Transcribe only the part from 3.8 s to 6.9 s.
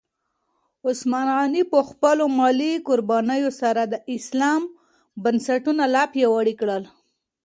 د اسلام بنسټونه لا پیاوړي کړل.